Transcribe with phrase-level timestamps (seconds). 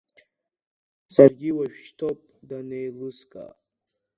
[1.13, 3.51] Саргьы уажәшьҭоуп данеилыскаа.